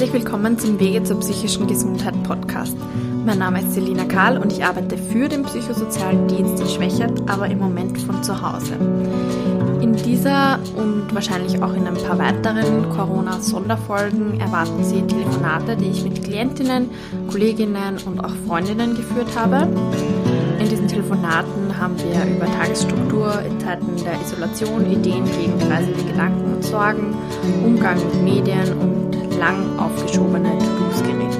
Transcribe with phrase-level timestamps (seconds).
[0.00, 2.74] Herzlich willkommen zum Wege zur psychischen Gesundheit Podcast.
[3.26, 7.48] Mein Name ist Selina Karl und ich arbeite für den psychosozialen Dienst in Schwächert, aber
[7.48, 8.76] im Moment von zu Hause.
[9.82, 16.02] In dieser und wahrscheinlich auch in ein paar weiteren Corona-Sonderfolgen erwarten Sie Telefonate, die ich
[16.02, 16.88] mit Klientinnen,
[17.30, 19.68] Kolleginnen und auch Freundinnen geführt habe.
[20.58, 26.54] In diesen Telefonaten haben wir über Tagesstruktur in Zeiten der Isolation, Ideen gegen kreisende Gedanken
[26.54, 27.14] und Sorgen,
[27.66, 28.99] Umgang mit Medien und
[29.40, 31.38] lang aufgeschobene To-Dos geredet.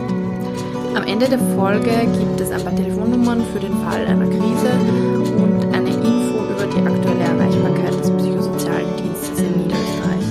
[0.97, 4.73] Am Ende der Folge gibt es ein paar Telefonnummern für den Fall einer Krise
[5.37, 10.27] und eine Info über die aktuelle Erreichbarkeit des psychosozialen Dienstes in Niederösterreich.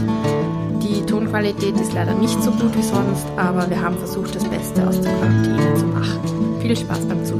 [0.81, 4.85] Die Tonqualität ist leider nicht so gut wie sonst, aber wir haben versucht, das Beste
[4.87, 6.19] aus der Quarantäne zu machen.
[6.61, 7.38] Viel Spaß beim Zuhören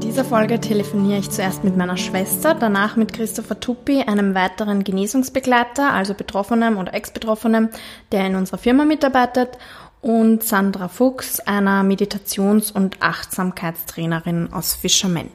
[0.00, 5.92] dieser Folge telefoniere ich zuerst mit meiner Schwester, danach mit Christopher Tuppi, einem weiteren Genesungsbegleiter,
[5.92, 7.68] also Betroffenem oder Ex-Betroffenem,
[8.10, 9.58] der in unserer Firma mitarbeitet,
[10.00, 15.30] und Sandra Fuchs, einer Meditations- und Achtsamkeitstrainerin aus Fischerment.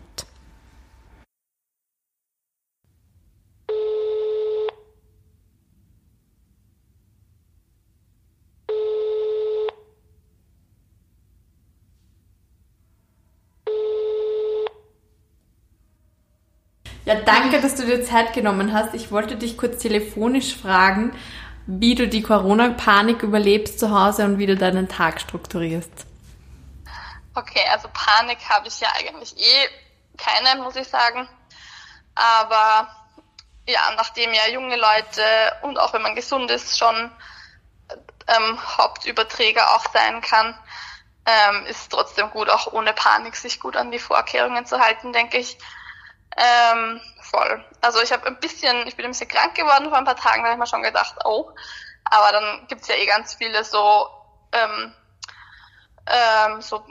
[17.08, 18.94] Ja, danke, dass du dir Zeit genommen hast.
[18.94, 21.17] Ich wollte dich kurz telefonisch fragen,
[21.66, 26.05] wie du die Corona-Panik überlebst zu Hause und wie du deinen Tag strukturierst.
[27.33, 29.69] Okay, also Panik habe ich ja eigentlich eh
[30.17, 31.30] keine, muss ich sagen.
[32.13, 32.89] Aber
[33.69, 35.23] ja, nachdem ja junge Leute
[35.61, 37.09] und auch wenn man gesund ist, schon
[38.28, 40.59] ähm, Hauptüberträger auch sein kann,
[41.25, 45.38] ähm, ist trotzdem gut, auch ohne Panik sich gut an die Vorkehrungen zu halten, denke
[45.38, 45.58] ich.
[46.36, 47.66] Ähm, voll.
[47.81, 50.44] Also ich habe ein bisschen, ich bin ein bisschen krank geworden vor ein paar Tagen,
[50.44, 51.51] da habe ich mir schon gedacht, oh.
[52.03, 54.07] Aber dann gibt's ja eh ganz viele so,
[54.51, 54.94] ähm,
[56.06, 56.85] ähm, so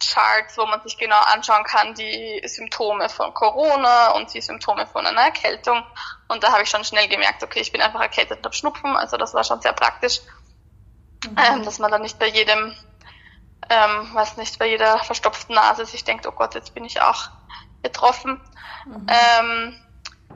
[0.00, 5.06] Charts, wo man sich genau anschauen kann, die Symptome von Corona und die Symptome von
[5.06, 5.82] einer Erkältung.
[6.28, 8.96] Und da habe ich schon schnell gemerkt, okay, ich bin einfach erkältet und habe Schnupfen.
[8.96, 10.20] Also das war schon sehr praktisch,
[11.24, 11.36] mhm.
[11.38, 12.74] ähm, dass man dann nicht bei jedem,
[13.70, 17.30] ähm, weiß nicht, bei jeder verstopften Nase sich denkt, oh Gott, jetzt bin ich auch
[17.82, 18.40] betroffen.
[18.86, 19.06] Mhm.
[19.08, 19.84] Ähm,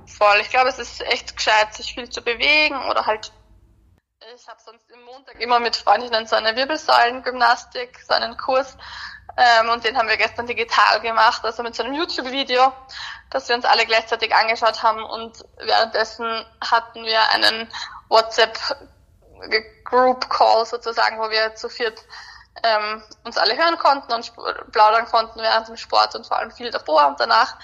[0.07, 0.39] voll.
[0.41, 3.33] Ich glaube, es ist echt gescheit, sich viel zu bewegen oder halt.
[4.35, 8.77] Ich habe sonst im Montag immer mit Freundinnen so eine Wirbelsäulengymnastik, so einen Kurs.
[9.37, 12.73] Ähm, und den haben wir gestern digital gemacht, also mit so einem YouTube-Video,
[13.31, 15.03] das wir uns alle gleichzeitig angeschaut haben.
[15.03, 17.73] Und währenddessen hatten wir einen
[18.09, 22.05] WhatsApp-Group-Call sozusagen, wo wir zu viert
[22.63, 24.33] ähm, uns alle hören konnten und
[24.73, 27.57] plaudern konnten während dem Sport und vor allem viel davor und danach.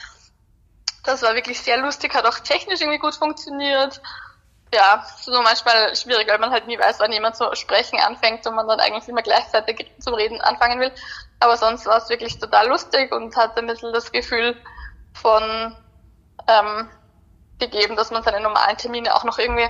[1.05, 4.01] Das war wirklich sehr lustig, hat auch technisch irgendwie gut funktioniert.
[4.75, 8.55] Ja, so manchmal schwierig, weil man halt nie weiß, wann jemand zu sprechen anfängt und
[8.55, 10.93] man dann eigentlich immer gleichzeitig zum Reden anfangen will.
[11.41, 14.61] Aber sonst war es wirklich total lustig und hat ein bisschen das Gefühl
[15.15, 15.75] von
[16.47, 16.91] ähm,
[17.59, 19.69] gegeben, dass man seine normalen Termine auch noch irgendwie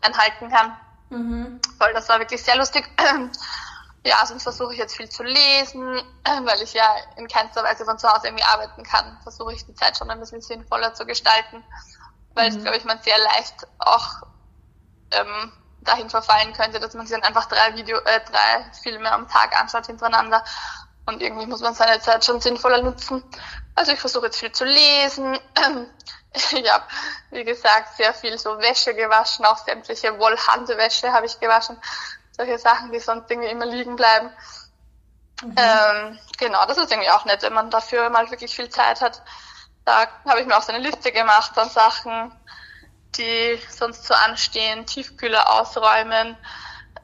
[0.00, 0.76] einhalten kann.
[1.10, 1.60] Mhm.
[1.78, 2.88] Weil das war wirklich sehr lustig.
[4.06, 6.02] Ja, sonst versuche ich jetzt viel zu lesen,
[6.44, 9.18] weil ich ja in keinster Weise von zu Hause irgendwie arbeiten kann.
[9.22, 11.64] Versuche ich die Zeit schon ein bisschen sinnvoller zu gestalten,
[12.34, 12.56] weil mhm.
[12.56, 14.26] es, glaube ich, man sehr leicht auch
[15.10, 19.26] ähm, dahin verfallen könnte, dass man sich dann einfach drei Video, äh, drei Filme am
[19.26, 20.44] Tag anschaut hintereinander.
[21.06, 23.22] Und irgendwie muss man seine Zeit schon sinnvoller nutzen.
[23.74, 25.38] Also ich versuche jetzt viel zu lesen.
[26.36, 26.82] Ich habe,
[27.30, 31.78] wie gesagt, sehr viel so Wäsche gewaschen, auch sämtliche Wollhandwäsche habe ich gewaschen
[32.36, 34.30] solche Sachen, die sonst irgendwie immer liegen bleiben.
[35.42, 35.54] Mhm.
[35.56, 39.22] Ähm, genau, das ist irgendwie auch nett, wenn man dafür mal wirklich viel Zeit hat.
[39.84, 42.32] Da habe ich mir auch so eine Liste gemacht an Sachen,
[43.16, 46.36] die sonst so anstehen, Tiefkühler ausräumen.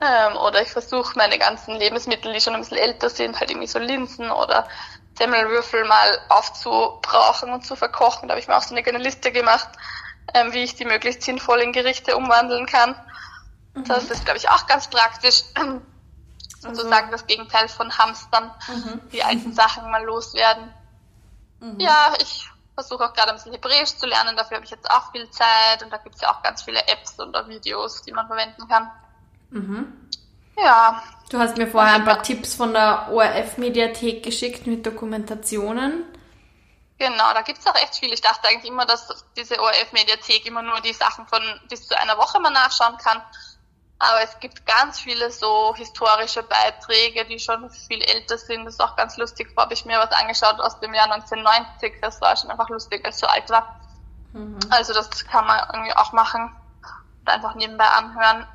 [0.01, 3.67] Ähm, oder ich versuche meine ganzen Lebensmittel, die schon ein bisschen älter sind, halt irgendwie
[3.67, 4.67] so Linsen oder
[5.19, 8.27] Semmelwürfel mal aufzubrauchen und zu verkochen.
[8.27, 9.69] Da habe ich mir auch so eine kleine Liste gemacht,
[10.33, 12.97] ähm, wie ich die möglichst sinnvoll in Gerichte umwandeln kann.
[13.75, 13.85] Mhm.
[13.85, 15.43] Das ist, glaube ich, auch ganz praktisch.
[16.61, 17.13] Sozusagen also.
[17.13, 19.01] das Gegenteil von Hamstern, mhm.
[19.11, 20.71] die alten Sachen mal loswerden.
[21.61, 21.81] Mhm.
[21.81, 25.11] Ja, ich versuche auch gerade ein bisschen Hebräisch zu lernen, dafür habe ich jetzt auch
[25.11, 28.27] viel Zeit und da gibt es ja auch ganz viele Apps oder Videos, die man
[28.27, 28.91] verwenden kann.
[29.51, 30.11] Mhm.
[30.57, 31.03] Ja.
[31.31, 36.05] Du hast mir vorher ein paar Tipps von der ORF-Mediathek geschickt mit Dokumentationen.
[36.99, 38.13] Genau, da gibt's auch echt viel.
[38.13, 42.19] Ich dachte eigentlich immer, dass diese ORF-Mediathek immer nur die Sachen von bis zu einer
[42.19, 43.23] Woche mal nachschauen kann.
[44.01, 48.65] Aber es gibt ganz viele so historische Beiträge, die schon viel älter sind.
[48.65, 49.49] Das ist auch ganz lustig.
[49.49, 52.01] Vorher habe ich mir was angeschaut aus dem Jahr 1990.
[52.01, 53.79] Das war schon einfach lustig, als ich so alt war.
[54.33, 54.59] Mhm.
[54.71, 56.51] Also das kann man irgendwie auch machen.
[57.27, 58.47] einfach nebenbei anhören.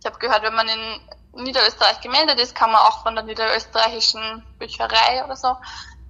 [0.00, 4.44] Ich habe gehört, wenn man in Niederösterreich gemeldet ist, kann man auch von der niederösterreichischen
[4.58, 5.56] Bücherei oder so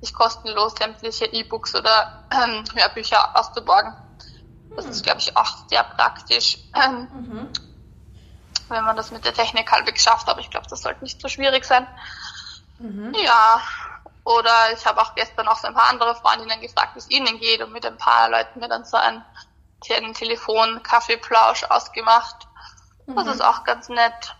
[0.00, 3.94] sich kostenlos sämtliche E-Books oder ähm, Hörbücher auszuborgen.
[4.76, 7.48] Das ist, glaube ich, auch sehr praktisch, mhm.
[8.70, 10.28] Wenn man das mit der Technik halbwegs schafft.
[10.28, 11.86] Aber ich glaube, das sollte nicht so schwierig sein.
[12.78, 13.14] Mhm.
[13.14, 13.60] Ja,
[14.24, 17.38] oder ich habe auch gestern auch so ein paar andere Freundinnen gefragt, wie es ihnen
[17.40, 19.24] geht und mit ein paar Leuten mir dann so einen,
[19.90, 22.46] einen Telefon-Kaffeeplausch ausgemacht.
[23.06, 23.16] Mhm.
[23.16, 24.34] Das ist auch ganz nett.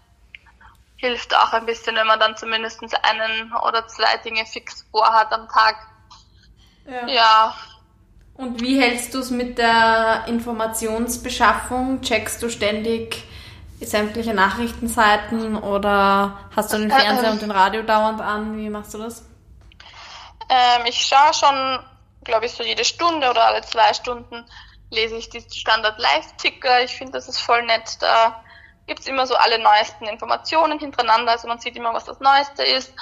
[0.97, 5.49] Hilft auch ein bisschen, wenn man dann zumindest einen oder zwei Dinge fix vorhat am
[5.49, 5.77] Tag.
[6.87, 7.07] Ja.
[7.07, 7.55] ja.
[8.35, 12.03] Und wie hältst du es mit der Informationsbeschaffung?
[12.03, 13.25] Checkst du ständig
[13.81, 18.57] sämtliche Nachrichtenseiten oder hast du den Fernseher und den Radio dauernd an?
[18.57, 19.25] Wie machst du das?
[20.49, 21.79] Ähm, ich schaue schon,
[22.25, 24.45] glaube ich, so jede Stunde oder alle zwei Stunden
[24.91, 26.83] lese ich die Standard Live-Ticker.
[26.83, 27.99] Ich finde, das ist voll nett.
[28.01, 28.43] Da
[28.87, 31.33] gibt's immer so alle neuesten Informationen hintereinander.
[31.33, 32.93] Also man sieht immer, was das Neueste ist.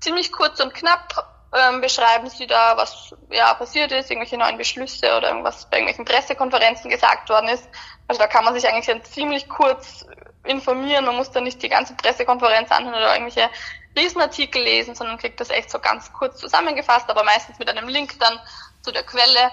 [0.00, 5.16] Ziemlich kurz und knapp ähm, beschreiben sie da, was ja passiert ist, irgendwelche neuen Beschlüsse
[5.16, 7.68] oder irgendwas bei irgendwelchen Pressekonferenzen gesagt worden ist.
[8.06, 10.06] Also da kann man sich eigentlich dann ziemlich kurz
[10.44, 11.04] informieren.
[11.04, 13.50] Man muss dann nicht die ganze Pressekonferenz anhören oder irgendwelche
[13.96, 18.18] Riesenartikel lesen, sondern kriegt das echt so ganz kurz zusammengefasst, aber meistens mit einem Link
[18.20, 18.38] dann
[18.82, 19.50] zu der Quelle.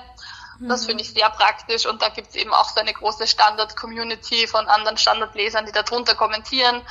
[0.60, 4.48] Das finde ich sehr praktisch und da gibt es eben auch so eine große Standard-Community
[4.48, 6.82] von anderen Standardlesern, die darunter kommentieren.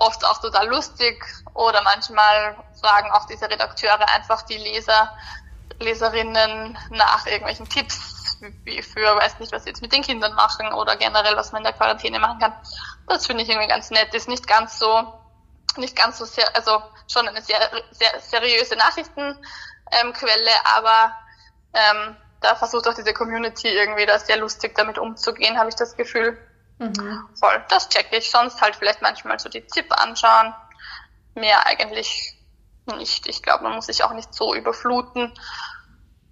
[0.00, 5.12] Oft auch total lustig oder manchmal fragen auch diese Redakteure einfach die Leser,
[5.78, 10.72] Leserinnen nach irgendwelchen Tipps, wie für, weiß nicht, was sie jetzt mit den Kindern machen
[10.72, 12.54] oder generell, was man in der Quarantäne machen kann.
[13.08, 14.14] Das finde ich irgendwie ganz nett.
[14.14, 15.12] Ist nicht ganz so,
[15.76, 17.58] nicht ganz so sehr, also schon eine sehr,
[17.90, 21.14] sehr seriöse Nachrichtenquelle, ähm, aber
[21.74, 25.94] ähm, da versucht auch diese Community irgendwie da sehr lustig damit umzugehen, habe ich das
[25.94, 26.38] Gefühl.
[26.80, 27.28] Mhm.
[27.38, 28.30] Voll, das checke ich.
[28.30, 30.54] Sonst halt vielleicht manchmal so die ZIP anschauen.
[31.34, 32.34] Mehr eigentlich
[32.86, 33.28] nicht.
[33.28, 35.32] Ich glaube, man muss sich auch nicht so überfluten.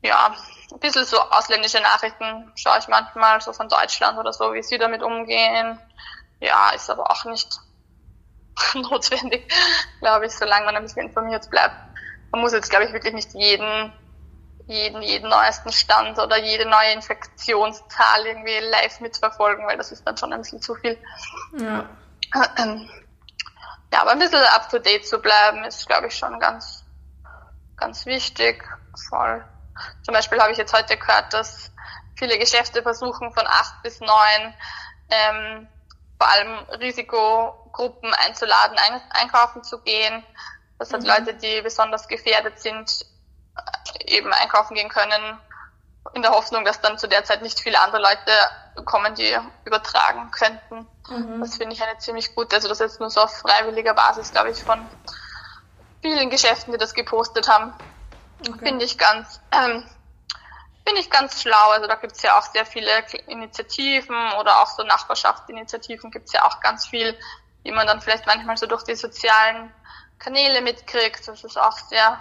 [0.01, 0.35] Ja,
[0.73, 4.79] ein bisschen so ausländische Nachrichten schaue ich manchmal, so von Deutschland oder so, wie sie
[4.79, 5.79] damit umgehen.
[6.41, 7.61] Ja, ist aber auch nicht
[8.75, 9.53] notwendig,
[10.01, 11.77] glaube ich, solange man ein bisschen informiert bleibt.
[12.31, 13.93] Man muss jetzt, glaube ich, wirklich nicht jeden
[14.69, 20.17] jeden, jeden neuesten Stand oder jede neue Infektionszahl irgendwie live mitverfolgen, weil das ist dann
[20.17, 20.99] schon ein bisschen zu viel.
[21.59, 21.89] Ja.
[23.91, 26.85] Ja, aber ein bisschen up to date zu bleiben, ist, glaube ich, schon ganz,
[27.79, 28.63] ganz wichtig.
[29.09, 29.43] Voll.
[30.03, 31.73] Zum Beispiel habe ich jetzt heute gehört, dass
[32.15, 34.55] viele Geschäfte versuchen, von acht bis neun
[35.09, 35.69] ähm,
[36.19, 40.23] vor allem Risikogruppen einzuladen, ein, einkaufen zu gehen.
[40.79, 41.09] Das sind mhm.
[41.09, 43.07] Leute, die besonders gefährdet sind,
[44.07, 45.39] eben einkaufen gehen können,
[46.15, 50.31] in der Hoffnung, dass dann zu der Zeit nicht viele andere Leute kommen, die übertragen
[50.31, 50.87] könnten.
[51.09, 51.41] Mhm.
[51.41, 54.33] Das finde ich eine ziemlich gute, also das ist jetzt nur so auf freiwilliger Basis,
[54.33, 54.87] glaube ich, von
[56.03, 57.73] vielen Geschäften, die das gepostet haben.
[58.41, 58.67] Okay.
[58.67, 59.85] Finde ich ganz, ähm,
[60.87, 61.71] finde ich ganz schlau.
[61.71, 62.91] Also da gibt es ja auch sehr viele
[63.27, 67.19] Initiativen oder auch so Nachbarschaftsinitiativen gibt es ja auch ganz viel,
[67.65, 69.73] die man dann vielleicht manchmal so durch die sozialen
[70.19, 71.27] Kanäle mitkriegt.
[71.27, 72.21] Das ist auch sehr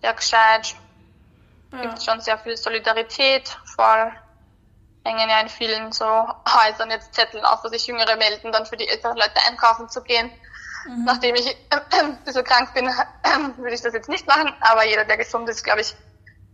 [0.00, 0.74] sehr gescheit.
[1.72, 1.82] Ja.
[1.82, 4.12] Gibt schon sehr viel Solidarität, voll.
[5.04, 8.76] Hängen ja in vielen so Häusern jetzt Zetteln auf, wo sich Jüngere melden, dann für
[8.76, 10.30] die älteren Leute einkaufen zu gehen.
[10.86, 11.04] Mhm.
[11.04, 14.84] Nachdem ich äh, ein bisschen krank bin, äh, würde ich das jetzt nicht machen, aber
[14.84, 15.94] jeder, der gesund ist, glaube ich,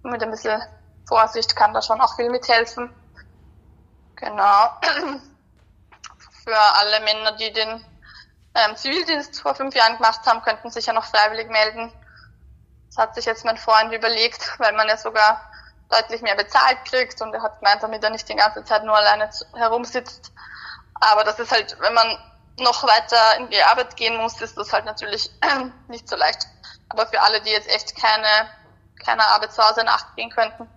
[0.03, 0.61] mit ein bisschen
[1.07, 2.93] Vorsicht kann da schon auch viel mithelfen.
[4.17, 4.71] Genau.
[6.45, 7.85] Für alle Männer, die den
[8.55, 11.93] ähm, Zivildienst vor fünf Jahren gemacht haben, könnten sich ja noch freiwillig melden.
[12.95, 15.41] Das hat sich jetzt mein Freund überlegt, weil man ja sogar
[15.91, 18.97] deutlich mehr bezahlt kriegt und er hat gemeint, damit er nicht die ganze Zeit nur
[18.97, 20.33] alleine herumsitzt.
[20.95, 22.19] Aber das ist halt, wenn man
[22.59, 25.31] noch weiter in die Arbeit gehen muss, ist das halt natürlich
[25.89, 26.47] nicht so leicht.
[26.89, 28.49] Aber für alle, die jetzt echt keine,
[29.05, 30.69] keine Arbeit zu Hause nachgehen könnten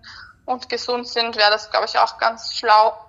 [0.46, 3.06] und gesund sind, wäre das, glaube ich, auch ganz schlau.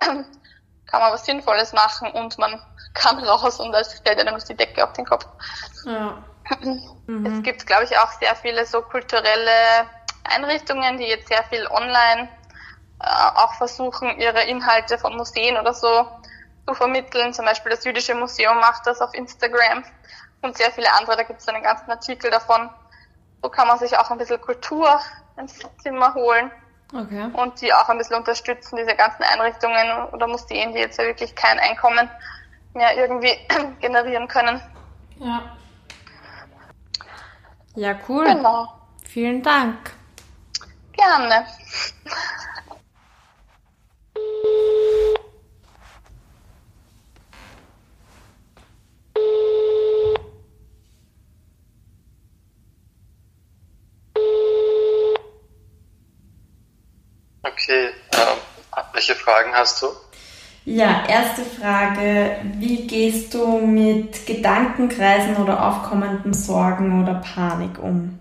[0.88, 2.60] kann man was Sinnvolles machen und man
[2.94, 5.26] kann raus und es fällt einem die Decke auf den Kopf.
[5.84, 6.22] Ja.
[7.06, 7.26] Mhm.
[7.26, 9.86] Es gibt, glaube ich, auch sehr viele so kulturelle
[10.24, 12.28] Einrichtungen, die jetzt sehr viel online
[13.00, 16.06] äh, auch versuchen, ihre Inhalte von Museen oder so
[16.66, 17.32] zu vermitteln.
[17.32, 19.84] Zum Beispiel das Jüdische Museum macht das auf Instagram
[20.42, 21.16] und sehr viele andere.
[21.16, 22.70] Da gibt es einen ganzen Artikel davon.
[23.42, 25.00] So kann man sich auch ein bisschen Kultur
[25.36, 26.50] ins Zimmer holen.
[26.92, 27.30] Okay.
[27.34, 31.34] Und die auch ein bisschen unterstützen, diese ganzen Einrichtungen oder Museen, die jetzt ja wirklich
[31.34, 32.10] kein Einkommen
[32.72, 33.36] mehr irgendwie
[33.80, 34.60] generieren können.
[35.18, 35.56] Ja.
[37.78, 38.24] Ja, cool.
[38.24, 38.66] Genau.
[39.04, 39.92] Vielen Dank.
[40.94, 41.46] Gerne.
[57.44, 58.38] Okay, ähm,
[58.92, 59.86] welche Fragen hast du?
[60.70, 62.40] Ja, erste Frage.
[62.58, 68.20] Wie gehst du mit Gedankenkreisen oder aufkommenden Sorgen oder Panik um?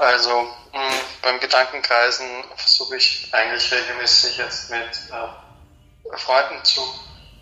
[0.00, 0.30] Also
[0.72, 2.26] mh, hm, beim Gedankenkreisen
[2.56, 6.80] versuche ich eigentlich regelmäßig jetzt mit äh, Freunden zu,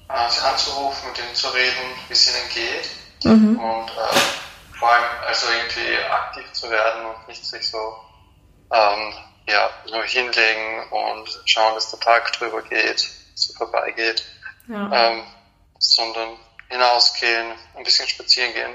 [0.08, 2.90] äh, sie anzurufen, mit ihnen zu reden, wie es ihnen geht.
[3.22, 3.60] Mhm.
[3.60, 7.78] Und äh, vor allem also irgendwie aktiv zu werden und nicht sich so
[8.72, 9.14] ähm,
[9.48, 14.24] ja, nur hinlegen und schauen, dass der Tag drüber geht, so vorbeigeht,
[14.68, 14.90] ja.
[14.92, 15.24] ähm,
[15.78, 16.36] sondern
[16.68, 18.72] hinausgehen, ein bisschen spazieren gehen,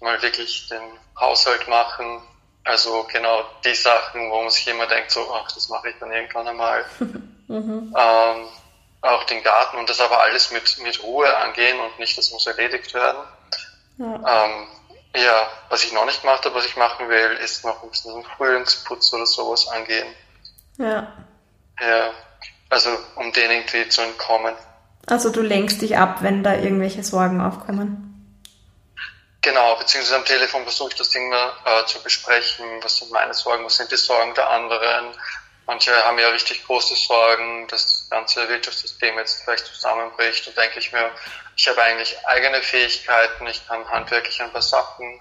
[0.00, 0.82] mal wirklich den
[1.18, 2.22] Haushalt machen,
[2.64, 6.12] also genau die Sachen, wo man sich immer denkt, so, ach, das mache ich dann
[6.12, 6.84] irgendwann einmal.
[7.48, 7.94] mhm.
[7.96, 8.48] ähm,
[9.02, 12.46] auch den Garten und das aber alles mit, mit Ruhe angehen und nicht, das muss
[12.46, 13.22] erledigt werden.
[13.98, 14.44] Ja.
[14.44, 14.68] Ähm,
[15.14, 18.24] ja, was ich noch nicht gemacht habe, was ich machen will, ist noch ein bisschen
[18.36, 20.06] Frühlingsputz oder sowas angehen.
[20.78, 21.12] Ja.
[21.80, 22.12] Ja,
[22.72, 24.54] also um denen irgendwie zu entkommen.
[25.06, 28.08] Also du lenkst dich ab, wenn da irgendwelche Sorgen aufkommen.
[29.42, 32.64] Genau, beziehungsweise am Telefon versuche ich das Ding mal äh, zu besprechen.
[32.80, 35.08] Was sind meine Sorgen, was sind die Sorgen der anderen?
[35.66, 40.46] Manche haben ja richtig große Sorgen, dass das ganze Wirtschaftssystem jetzt vielleicht zusammenbricht.
[40.46, 41.10] Und denke ich mir,
[41.56, 45.20] ich habe eigentlich eigene Fähigkeiten, ich kann handwerklich ein paar Sachen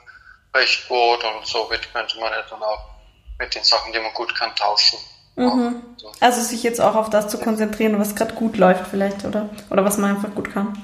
[0.56, 2.86] recht gut und somit könnte man ja dann auch
[3.40, 5.00] mit den Sachen, die man gut kann, tauschen.
[5.36, 5.82] Mhm.
[6.20, 9.50] Also sich jetzt auch auf das zu konzentrieren, was gerade gut läuft vielleicht, oder?
[9.70, 10.78] Oder was man einfach gut kann.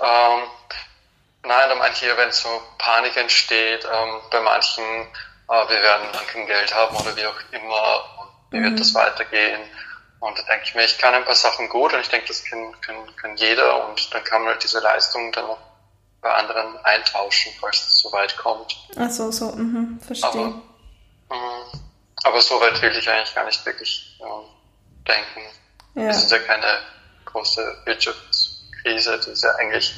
[0.00, 0.40] Ähm,
[1.42, 2.48] nein, da manche, wenn so
[2.78, 8.04] Panik entsteht, ähm, bei manchen, äh, wir werden kein Geld haben oder wie auch immer,
[8.50, 8.64] wie mhm.
[8.64, 9.60] wird das weitergehen?
[10.20, 12.44] Und da denke ich mir, ich kann ein paar Sachen gut und ich denke, das
[12.44, 15.58] kann, kann, kann jeder und dann kann man halt diese Leistung dann auch
[16.20, 18.76] bei anderen eintauschen, falls es so weit kommt.
[18.98, 20.28] Ach so, so, mhm, verstehe.
[20.30, 20.48] Aber,
[21.28, 21.80] mh,
[22.24, 25.42] aber so weit will ich eigentlich gar nicht wirklich äh, denken.
[25.94, 26.08] Ja.
[26.08, 26.80] Es ist ja keine
[27.24, 29.94] große Wirtschaftskrise, die ist ja eigentlich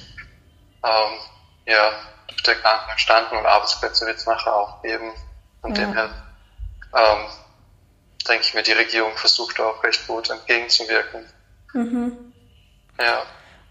[0.85, 1.19] ähm,
[1.67, 1.93] ja,
[2.29, 5.13] durch der Kranken entstanden und Arbeitsplätze wird es nachher auch geben.
[5.61, 5.81] Von ja.
[5.81, 6.11] dem her
[6.95, 7.27] ähm,
[8.29, 11.27] denke ich mir, die Regierung versucht auch recht gut entgegenzuwirken.
[11.75, 12.33] Mhm.
[12.99, 13.23] Ja.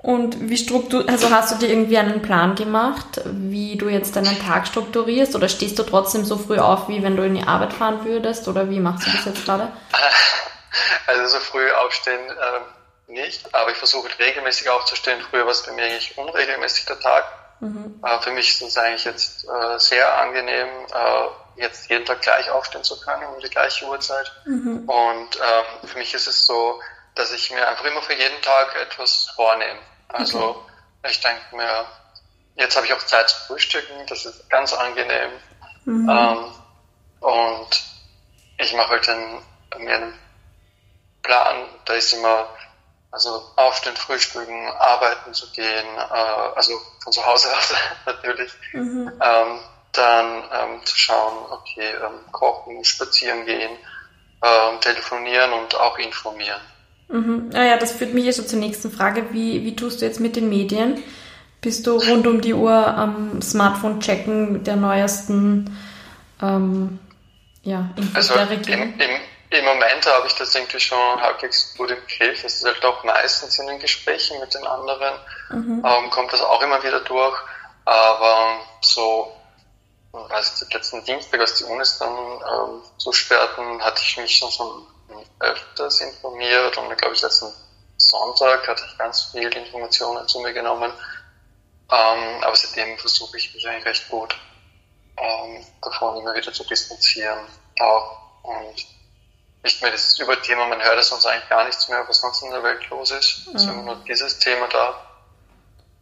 [0.08, 4.42] Und wie struktur also hast du dir irgendwie einen Plan gemacht, wie du jetzt deinen
[4.42, 7.74] Tag strukturierst oder stehst du trotzdem so früh auf, wie wenn du in die Arbeit
[7.74, 9.68] fahren würdest oder wie machst du das jetzt gerade?
[11.08, 15.20] Also so früh aufstehen äh, nicht, aber ich versuche regelmäßig aufzustehen.
[15.30, 17.26] Früher war es bei mir eigentlich unregelmäßig der Tag.
[17.60, 18.00] Mhm.
[18.06, 22.50] Äh, für mich ist es eigentlich jetzt äh, sehr angenehm, äh, jetzt jeden Tag gleich
[22.52, 24.32] aufstehen zu können, um die gleiche Uhrzeit.
[24.46, 24.88] Mhm.
[24.88, 26.80] Und ähm, für mich ist es so,
[27.16, 29.80] dass ich mir einfach immer für jeden Tag etwas vornehme.
[30.10, 31.12] Also okay.
[31.12, 31.86] ich denke mir,
[32.56, 35.32] jetzt habe ich auch Zeit zu frühstücken, das ist ganz angenehm.
[35.86, 36.10] Mhm.
[36.10, 36.52] Ähm,
[37.20, 37.84] und
[38.58, 39.42] ich mache halt dann
[39.78, 40.20] mir einen
[41.24, 42.48] Plan, da ist immer,
[43.12, 46.02] also aufstehen, frühstücken, arbeiten zu gehen, äh,
[46.56, 47.74] also von zu Hause aus
[48.06, 48.52] natürlich.
[48.74, 49.12] Mhm.
[49.22, 49.60] Ähm,
[49.92, 53.78] dann ähm, zu schauen, okay, ähm, kochen, spazieren gehen,
[54.44, 56.62] ähm, telefonieren und auch informieren.
[57.10, 57.52] Mhm.
[57.54, 59.28] Ah ja, das führt mich jetzt zur nächsten Frage.
[59.32, 61.02] Wie, wie tust du jetzt mit den Medien?
[61.62, 65.76] Bist du rund um die Uhr am Smartphone checken mit der neuesten
[66.42, 67.00] ähm,
[67.64, 68.94] ja, Infos also der Regierung?
[68.94, 72.44] Im, im, Im Moment habe ich das irgendwie schon halbwegs gut im Griff.
[72.44, 75.16] Es ist halt auch meistens in den Gesprächen mit den anderen,
[75.52, 75.84] mhm.
[75.86, 77.38] ähm, kommt das auch immer wieder durch.
[77.86, 79.34] Aber so
[80.30, 84.52] als letzten Dienstag, als die Unis dann ähm, zusperrten, hatte ich mich schon,
[85.40, 87.52] öfters informiert und glaube ich letzten
[87.98, 90.92] Sonntag hatte ich ganz viele Informationen zu mir genommen.
[91.90, 94.36] Ähm, aber seitdem versuche ich mich eigentlich recht gut
[95.18, 97.40] ähm, davon immer wieder zu distanzieren.
[97.80, 98.18] Auch.
[98.44, 98.86] Und
[99.64, 102.52] nicht mehr dieses Überthema, man hört es sonst eigentlich gar nichts mehr, was sonst in
[102.52, 103.48] der Welt los ist.
[103.48, 103.56] Mhm.
[103.56, 104.96] Es ist immer nur dieses Thema da.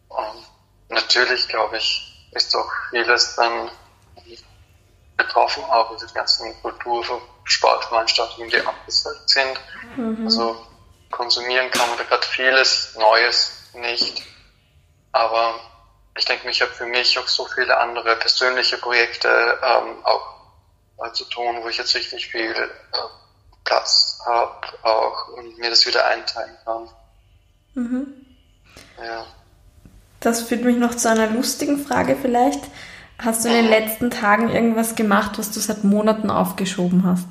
[0.09, 0.45] Und
[0.89, 3.71] natürlich, glaube ich, ist auch vieles dann
[5.17, 9.59] betroffen, auch diese ganzen Kultur- Sportveranstaltungen, die abgesagt sind.
[9.95, 10.25] Mhm.
[10.25, 10.65] Also
[11.11, 14.23] konsumieren kann man da gerade vieles Neues nicht.
[15.11, 15.59] Aber
[16.17, 19.29] ich denke, ich habe für mich auch so viele andere persönliche Projekte
[19.63, 20.35] ähm, auch
[21.03, 22.97] äh, zu tun, wo ich jetzt richtig viel äh,
[23.63, 26.89] Platz habe auch und mir das wieder einteilen kann.
[27.73, 28.25] Mhm.
[28.97, 29.25] Ja.
[30.19, 32.61] Das führt mich noch zu einer lustigen Frage vielleicht.
[33.17, 37.27] Hast du in den letzten Tagen irgendwas gemacht, was du seit Monaten aufgeschoben hast?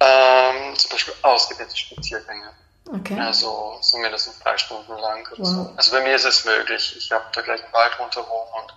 [0.00, 2.50] Ähm, zum Beispiel ausgedehnte Spaziergänge.
[2.92, 3.18] Okay.
[3.18, 5.46] Also so mindestens drei Stunden lang wow.
[5.46, 5.72] so.
[5.76, 6.94] Also bei mir ist es möglich.
[6.96, 8.74] Ich habe da gleich einen Wald rundherum und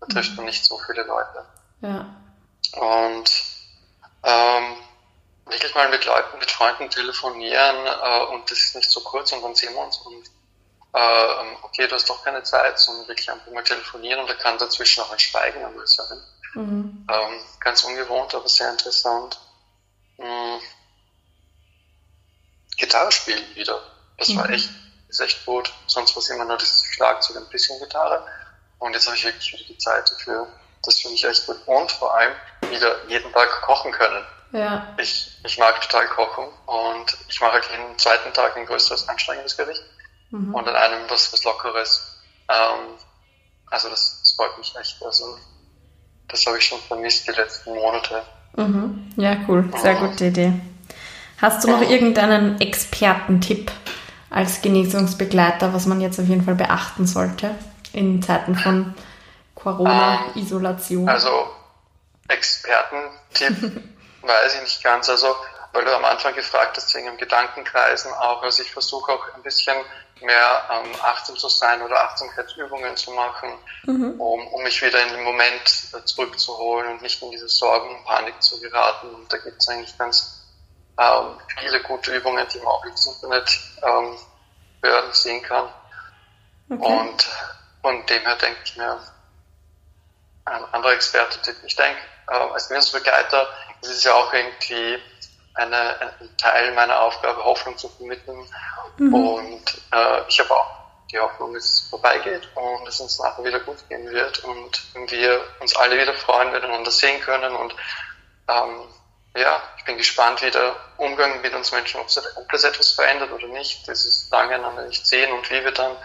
[0.00, 1.44] da trifft man nicht so viele Leute.
[1.82, 2.06] Ja.
[2.72, 3.30] Und
[4.22, 4.76] ähm,
[5.46, 9.42] wirklich mal mit Leuten, mit Freunden telefonieren äh, und das ist nicht so kurz und
[9.42, 10.24] dann sehen wir uns und
[10.96, 14.34] äh, ähm, okay, du hast doch keine Zeit, sondern wirklich einfach mal telefonieren und da
[14.34, 16.22] kann dazwischen auch ein Schweigen einmal sein.
[16.54, 17.06] Mhm.
[17.10, 19.38] Ähm, ganz ungewohnt, aber sehr interessant.
[20.16, 20.58] Mhm.
[22.78, 23.78] Gitarre spielen wieder.
[24.16, 24.38] Das mhm.
[24.38, 24.70] war echt,
[25.08, 25.70] ist echt gut.
[25.86, 28.26] Sonst war es immer nur das Schlagzeug, ein bisschen Gitarre.
[28.78, 30.48] Und jetzt habe ich wirklich wieder die Zeit dafür.
[30.82, 31.58] Das finde ich echt gut.
[31.66, 32.34] Und vor allem
[32.70, 34.26] wieder jeden Tag kochen können.
[34.52, 34.94] Ja.
[34.96, 39.58] Ich, ich mag total kochen und ich mache halt jeden zweiten Tag ein größeres, anstrengendes
[39.58, 39.82] Gericht
[40.38, 40.54] mhm.
[40.54, 42.18] und an einem was, was Lockeres.
[42.48, 42.96] Ähm,
[43.70, 45.02] also das, das freut mich echt.
[45.02, 45.38] Also
[46.28, 48.22] das habe ich schon vermisst die letzten Monate.
[48.56, 49.12] Mhm.
[49.16, 49.68] Ja, cool.
[49.82, 50.10] Sehr mhm.
[50.10, 50.52] gute Idee.
[51.40, 53.70] Hast du noch irgendeinen Expertentipp
[54.30, 57.54] als Genesungsbegleiter, was man jetzt auf jeden Fall beachten sollte
[57.92, 58.94] in Zeiten von
[59.54, 61.02] Corona-Isolation?
[61.02, 61.30] Ähm, also
[62.28, 63.82] Expertentipp
[64.22, 65.08] weiß ich nicht ganz.
[65.08, 65.28] Also,
[65.76, 68.42] weil du am Anfang gefragt hast, wegen dem Gedankenkreisen auch.
[68.42, 69.76] Also ich versuche auch ein bisschen
[70.22, 73.50] mehr ähm, achtsam zu sein oder Achtsamkeitsübungen zu machen,
[73.84, 74.18] mhm.
[74.18, 78.04] um, um mich wieder in den Moment äh, zurückzuholen und nicht in diese Sorgen und
[78.06, 79.14] Panik zu geraten.
[79.14, 80.46] Und da gibt es eigentlich ganz
[80.98, 84.16] ähm, viele gute Übungen, die man auch im Internet ähm,
[84.82, 85.68] hören, sehen kann.
[86.70, 87.00] Okay.
[87.00, 87.26] Und
[87.82, 88.98] von dem her denke ich mir,
[90.46, 93.46] ein anderer Experte, ich denke, äh, als Begleiter
[93.82, 94.98] es ist ja auch irgendwie
[95.56, 98.46] eine, ein Teil meiner Aufgabe, Hoffnung zu vermitteln.
[98.98, 99.14] Mhm.
[99.14, 100.76] Und äh, ich habe auch
[101.10, 105.40] die Hoffnung, dass es vorbeigeht und es uns nachher wieder gut gehen wird und wir
[105.60, 107.54] uns alle wieder freuen, miteinander sehen können.
[107.54, 107.74] Und
[108.48, 108.82] ähm,
[109.36, 113.30] ja, ich bin gespannt, wie der Umgang mit uns Menschen, ob, ob das etwas verändert
[113.32, 115.96] oder nicht, dieses lange einander nicht sehen und wie wir dann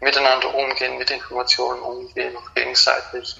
[0.00, 3.36] miteinander umgehen, mit Informationen umgehen, auch gegenseitig.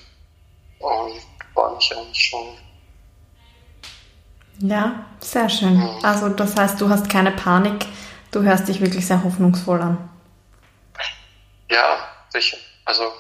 [0.79, 1.23] Und
[1.55, 2.59] freue mich eigentlich schon
[4.59, 5.83] ja, sehr schön.
[6.03, 7.87] Also das heißt, du hast keine Panik,
[8.31, 10.09] du hörst dich wirklich sehr hoffnungsvoll an.
[11.71, 11.99] Ja,
[12.31, 12.59] sicher.
[12.85, 13.12] Also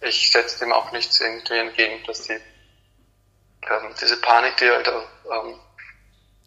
[0.00, 5.04] ich setze dem auch nichts irgendwie entgegen, dass die ähm, diese Panik, die halt auf
[5.30, 5.54] ähm,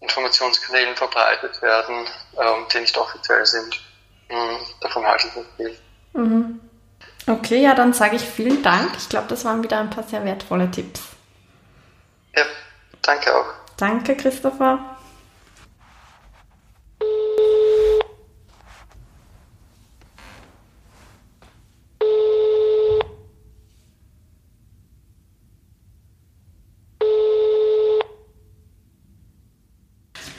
[0.01, 2.05] Informationskanälen verbreitet werden,
[2.37, 3.79] ähm, die nicht offiziell sind,
[4.29, 5.77] mh, davon halte ich nicht viel.
[6.13, 6.59] Mhm.
[7.27, 8.91] Okay, ja, dann sage ich vielen Dank.
[8.97, 11.01] Ich glaube, das waren wieder ein paar sehr wertvolle Tipps.
[12.35, 12.43] Ja,
[13.01, 13.45] danke auch.
[13.77, 14.97] Danke, Christopher.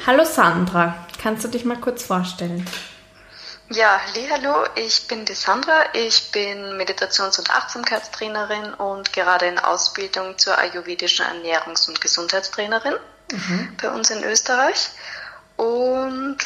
[0.07, 2.64] Hallo Sandra, kannst du dich mal kurz vorstellen?
[3.70, 3.99] Ja,
[4.31, 10.59] hallo, ich bin die Sandra, ich bin Meditations- und Achtsamkeitstrainerin und gerade in Ausbildung zur
[10.59, 12.94] ayurvedischen Ernährungs- und Gesundheitstrainerin
[13.35, 13.77] mhm.
[13.81, 14.90] bei uns in Österreich
[15.57, 16.38] und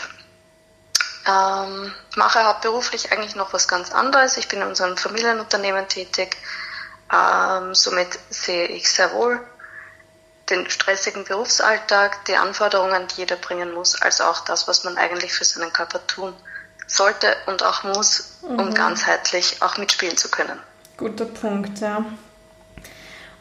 [1.26, 4.36] ähm, mache hauptberuflich eigentlich noch was ganz anderes.
[4.36, 6.36] Ich bin in unserem Familienunternehmen tätig.
[7.12, 9.40] Ähm, somit sehe ich sehr wohl
[10.50, 15.32] den stressigen Berufsalltag, die Anforderungen, die jeder bringen muss, als auch das, was man eigentlich
[15.32, 16.34] für seinen Körper tun
[16.86, 18.58] sollte und auch muss, mhm.
[18.58, 20.58] um ganzheitlich auch mitspielen zu können.
[20.96, 22.04] Guter Punkt, ja.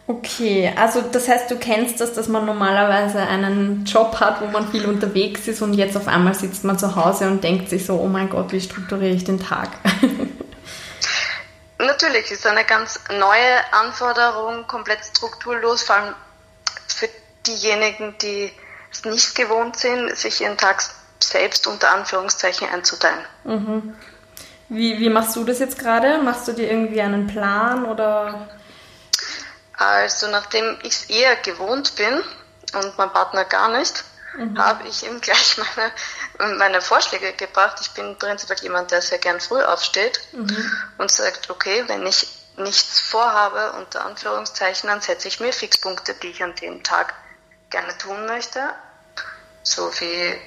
[0.09, 4.71] Okay, also das heißt, du kennst das, dass man normalerweise einen Job hat, wo man
[4.71, 7.99] viel unterwegs ist und jetzt auf einmal sitzt man zu Hause und denkt sich so,
[7.99, 9.69] oh mein Gott, wie strukturiere ich den Tag?
[11.77, 16.13] Natürlich ist eine ganz neue Anforderung, komplett strukturlos, vor allem
[16.87, 17.09] für
[17.45, 18.49] diejenigen, die
[18.89, 20.81] es nicht gewohnt sind, sich ihren Tag
[21.19, 23.19] selbst unter Anführungszeichen einzuteilen.
[23.43, 23.93] Mhm.
[24.69, 26.17] Wie, wie machst du das jetzt gerade?
[26.19, 28.47] Machst du dir irgendwie einen Plan oder
[29.77, 32.23] also nachdem ich es eher gewohnt bin
[32.73, 34.03] und mein Partner gar nicht,
[34.35, 34.57] mhm.
[34.57, 37.77] habe ich ihm gleich meine, meine Vorschläge gebracht.
[37.81, 40.71] Ich bin prinzipiell jemand, der sehr gern früh aufsteht mhm.
[40.97, 46.29] und sagt, okay, wenn ich nichts vorhabe, unter Anführungszeichen, dann setze ich mir Fixpunkte, die
[46.29, 47.13] ich an dem Tag
[47.69, 48.59] gerne tun möchte.
[49.61, 50.41] So wie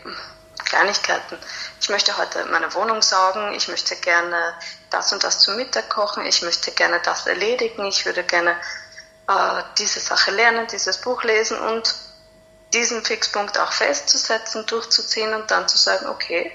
[0.64, 1.38] Kleinigkeiten.
[1.80, 4.54] Ich möchte heute meine Wohnung saugen, ich möchte gerne
[4.90, 8.56] das und das zum Mittag kochen, ich möchte gerne das erledigen, ich würde gerne
[9.30, 11.94] äh, diese Sache lernen, dieses Buch lesen und
[12.74, 16.50] diesen Fixpunkt auch festzusetzen, durchzuziehen und dann zu sagen, okay,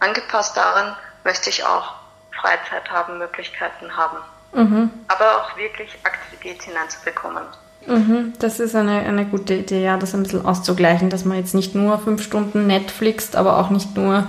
[0.00, 1.94] angepasst daran möchte ich auch
[2.40, 4.18] Freizeit haben, Möglichkeiten haben.
[4.52, 4.90] Mhm.
[5.08, 7.44] Aber auch wirklich Aktivität hineinzubekommen.
[7.86, 11.54] Mhm, das ist eine, eine gute Idee, ja, das ein bisschen auszugleichen, dass man jetzt
[11.54, 14.26] nicht nur fünf Stunden Netflix, aber auch nicht nur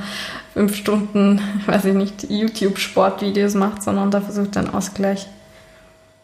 [0.54, 5.28] fünf Stunden, weiß ich nicht, YouTube-Sportvideos macht, sondern da versucht einen Ausgleich.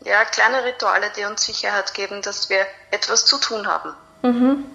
[0.04, 3.92] Ja, kleine Rituale, die uns Sicherheit geben, dass wir etwas zu tun haben.
[4.24, 4.66] Mhm.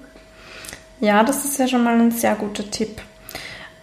[1.00, 3.00] Ja, das ist ja schon mal ein sehr guter Tipp.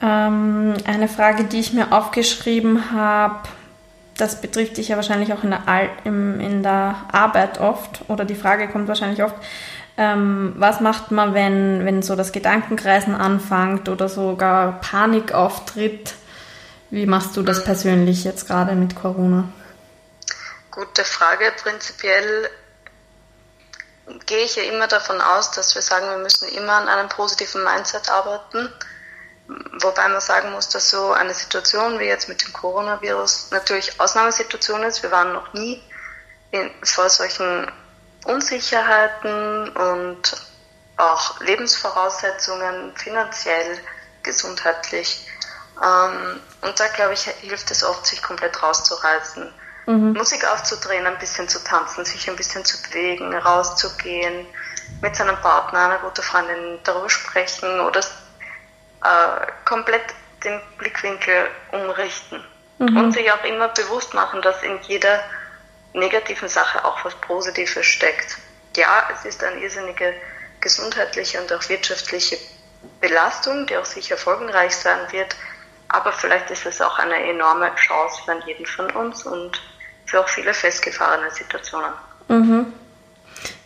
[0.01, 3.47] Ähm, eine Frage, die ich mir aufgeschrieben habe,
[4.17, 8.25] das betrifft dich ja wahrscheinlich auch in der, Al im, in der Arbeit oft, oder
[8.25, 9.35] die Frage kommt wahrscheinlich oft,
[9.97, 16.15] ähm, was macht man, wenn, wenn so das Gedankenkreisen anfängt oder sogar Panik auftritt?
[16.89, 19.45] Wie machst du das persönlich jetzt gerade mit Corona?
[20.73, 21.53] Gute Frage.
[21.61, 22.49] Prinzipiell
[24.25, 27.63] gehe ich ja immer davon aus, dass wir sagen, wir müssen immer an einem positiven
[27.63, 28.73] Mindset arbeiten.
[29.81, 34.81] Wobei man sagen muss, dass so eine Situation wie jetzt mit dem Coronavirus natürlich Ausnahmesituation
[34.81, 35.03] ist.
[35.03, 35.83] Wir waren noch nie
[36.49, 37.71] in, vor solchen
[38.25, 40.35] Unsicherheiten und
[40.97, 43.79] auch Lebensvoraussetzungen, finanziell,
[44.23, 45.27] gesundheitlich.
[45.83, 49.53] Ähm, und da, glaube ich, hilft es oft, sich komplett rauszureißen.
[49.85, 50.13] Mhm.
[50.13, 54.45] Musik aufzudrehen, ein bisschen zu tanzen, sich ein bisschen zu bewegen, rauszugehen,
[55.01, 60.03] mit seinem Partner, einer guten Freundin darüber sprechen oder äh, komplett
[60.43, 62.43] den Blickwinkel umrichten.
[62.79, 62.97] Mhm.
[62.97, 65.23] Und sich auch immer bewusst machen, dass in jeder
[65.93, 68.37] negativen Sache auch was Positives steckt.
[68.75, 70.13] Ja, es ist eine irrsinnige
[70.59, 72.37] gesundheitliche und auch wirtschaftliche
[72.99, 75.35] Belastung, die auch sicher folgenreich sein wird,
[75.89, 79.61] aber vielleicht ist es auch eine enorme Chance für jeden von uns und
[80.13, 81.91] für auch viele festgefahrene Situationen.
[82.27, 82.65] Mhm.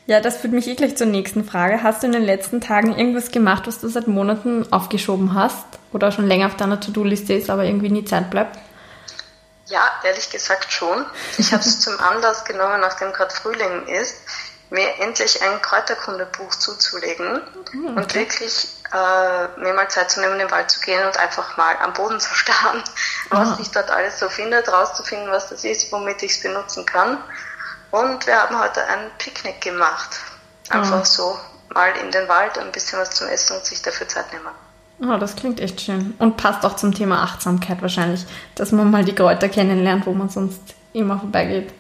[0.05, 1.83] Ja, das führt mich eh gleich zur nächsten Frage.
[1.83, 6.13] Hast du in den letzten Tagen irgendwas gemacht, was du seit Monaten aufgeschoben hast oder
[6.13, 8.57] schon länger auf deiner To-Do-Liste ist, aber irgendwie nie Zeit bleibt?
[9.65, 11.05] Ja, ehrlich gesagt schon.
[11.37, 14.15] Ich habe es zum Anlass genommen, nachdem gerade Frühling ist,
[14.69, 17.41] mir endlich ein Kräuterkundebuch zuzulegen
[17.73, 17.95] mhm, okay.
[17.95, 21.57] und wirklich äh, mir mal Zeit zu nehmen, in den Wald zu gehen und einfach
[21.57, 22.83] mal am Boden zu starren,
[23.29, 27.17] was sich dort alles so findet, rauszufinden, was das ist, womit ich es benutzen kann.
[27.91, 30.19] Und wir haben heute ein Picknick gemacht.
[30.69, 31.05] Einfach oh.
[31.05, 31.39] so
[31.73, 34.47] mal in den Wald ein bisschen was zum Essen und sich dafür Zeit nehmen.
[34.99, 36.15] Oh, das klingt echt schön.
[36.17, 38.25] Und passt auch zum Thema Achtsamkeit wahrscheinlich,
[38.55, 40.59] dass man mal die Kräuter kennenlernt, wo man sonst
[40.91, 41.71] immer vorbeigeht.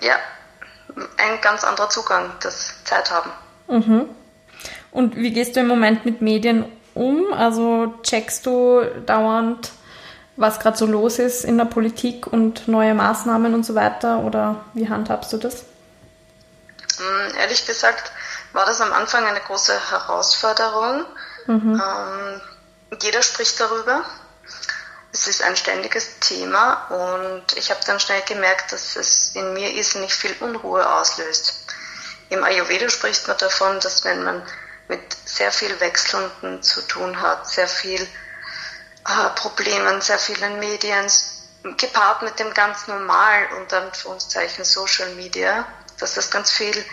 [0.00, 0.14] Ja,
[1.16, 3.30] ein ganz anderer Zugang, das Zeit haben.
[3.68, 4.08] Mhm.
[4.90, 7.32] Und wie gehst du im Moment mit Medien um?
[7.32, 9.70] Also checkst du dauernd,
[10.36, 14.20] was gerade so los ist in der Politik und neue Maßnahmen und so weiter?
[14.20, 15.64] Oder wie handhabst du das?
[16.98, 18.12] Mm, ehrlich gesagt
[18.52, 21.04] war das am Anfang eine große Herausforderung.
[21.46, 21.80] Mhm.
[21.80, 22.40] Ähm,
[23.00, 24.04] jeder spricht darüber.
[25.12, 29.70] Es ist ein ständiges Thema und ich habe dann schnell gemerkt, dass es in mir
[29.70, 31.64] irrsinnig viel Unruhe auslöst.
[32.28, 34.46] Im Ayurveda spricht man davon, dass wenn man
[34.86, 41.10] mit sehr viel Wechselnden zu tun hat, sehr viel äh, Problemen, sehr vielen Medien,
[41.76, 45.66] gepaart mit dem ganz normal und dann für uns Zeichen Social Media,
[45.98, 46.84] dass das ganz viel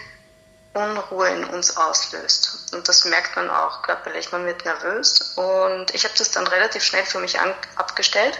[0.73, 2.73] Unruhe in uns auslöst.
[2.73, 4.31] Und das merkt man auch körperlich.
[4.31, 5.16] Man wird nervös.
[5.37, 8.39] Und ich habe das dann relativ schnell für mich an, abgestellt.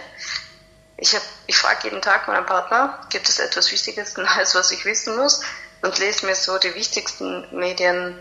[0.96, 4.84] Ich, hab, ich frage jeden Tag meinen Partner, gibt es etwas Wichtiges, Neues, was ich
[4.84, 5.40] wissen muss?
[5.80, 8.20] Und lese mir so die wichtigsten Medien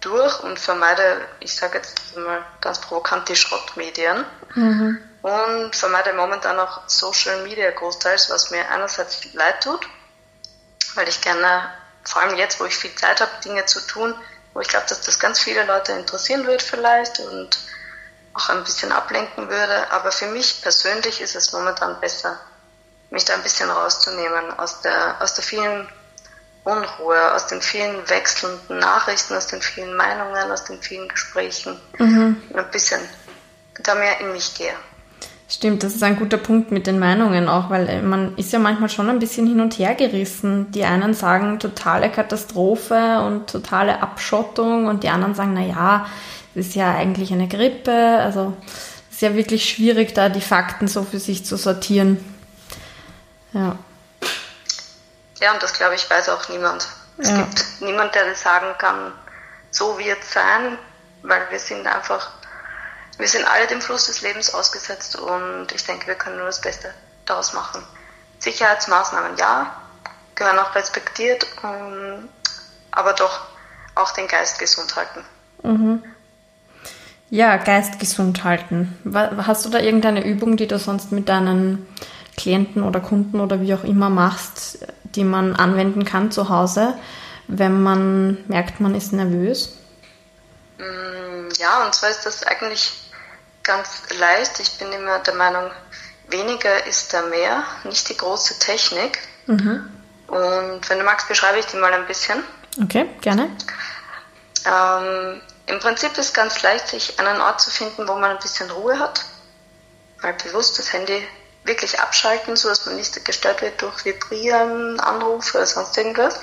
[0.00, 4.24] durch und vermeide, ich sage jetzt mal ganz provokant, die Schrottmedien.
[4.54, 5.02] Mhm.
[5.20, 9.86] Und vermeide momentan auch Social Media großteils, was mir einerseits leid tut,
[10.94, 11.70] weil ich gerne,
[12.04, 14.14] vor allem jetzt, wo ich viel Zeit habe, Dinge zu tun,
[14.54, 17.58] wo ich glaube, dass das ganz viele Leute interessieren wird vielleicht und
[18.34, 19.90] auch ein bisschen ablenken würde.
[19.90, 22.38] Aber für mich persönlich ist es momentan besser,
[23.10, 25.88] mich da ein bisschen rauszunehmen aus der, aus der vielen
[26.64, 31.80] Unruhe, aus den vielen wechselnden Nachrichten, aus den vielen Meinungen, aus den vielen Gesprächen.
[31.98, 32.42] Mhm.
[32.54, 33.00] Ein bisschen
[33.82, 34.74] da mehr in mich gehe.
[35.50, 38.58] Stimmt, das ist ein guter Punkt mit den Meinungen auch, weil äh, man ist ja
[38.58, 40.70] manchmal schon ein bisschen hin und her gerissen.
[40.72, 46.06] Die einen sagen totale Katastrophe und totale Abschottung und die anderen sagen, na ja,
[46.58, 47.92] ist ja eigentlich eine Grippe.
[47.92, 48.56] Also
[49.08, 52.24] es ist ja wirklich schwierig, da die Fakten so für sich zu sortieren.
[53.52, 53.78] Ja.
[55.40, 56.88] Ja, und das glaube ich weiß auch niemand.
[57.18, 57.38] Es ja.
[57.38, 59.12] gibt niemand, der das sagen kann,
[59.70, 60.78] so wird es sein,
[61.22, 62.30] weil wir sind einfach,
[63.18, 66.60] wir sind alle dem Fluss des Lebens ausgesetzt und ich denke, wir können nur das
[66.60, 66.92] Beste
[67.26, 67.82] daraus machen.
[68.38, 69.76] Sicherheitsmaßnahmen ja,
[70.34, 72.28] gehören auch respektiert, um,
[72.92, 73.40] aber doch
[73.94, 75.24] auch den Geist gesund halten.
[75.62, 76.04] Mhm.
[77.30, 78.96] Ja, Geist gesund halten.
[79.46, 81.86] Hast du da irgendeine Übung, die du sonst mit deinen
[82.36, 84.78] Klienten oder Kunden oder wie auch immer machst,
[85.14, 86.94] die man anwenden kann zu Hause,
[87.48, 89.76] wenn man merkt, man ist nervös?
[90.78, 92.92] Mm, ja, und zwar ist das eigentlich
[93.62, 94.60] ganz leicht.
[94.60, 95.70] Ich bin immer der Meinung,
[96.28, 99.18] weniger ist da mehr, nicht die große Technik.
[99.46, 99.88] Mhm.
[100.28, 102.42] Und wenn du magst, beschreibe ich die mal ein bisschen.
[102.82, 103.50] Okay, gerne.
[104.64, 108.70] Ähm, Im Prinzip ist ganz leicht, sich einen Ort zu finden, wo man ein bisschen
[108.70, 109.24] Ruhe hat.
[110.22, 111.26] Mal bewusst das Handy
[111.64, 116.40] wirklich abschalten, so dass man nicht gestört wird durch Vibrieren, Anrufe oder sonst irgendwas.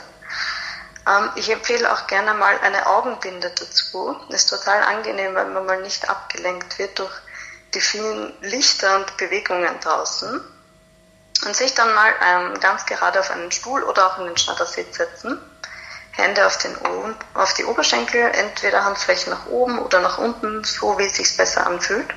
[1.08, 4.16] Ähm, ich empfehle auch gerne mal eine Augenbinde dazu.
[4.30, 7.14] Ist total angenehm, weil man mal nicht abgelenkt wird durch
[7.74, 10.40] die vielen Lichter und Bewegungen draußen.
[11.46, 14.98] Und sich dann mal ähm, ganz gerade auf einen Stuhl oder auch in den Schnattersitz
[14.98, 15.42] setzen.
[16.16, 16.78] Hände auf, den,
[17.34, 21.68] auf die Oberschenkel, entweder Handflächen nach oben oder nach unten, so wie es sich besser
[21.68, 22.08] anfühlt.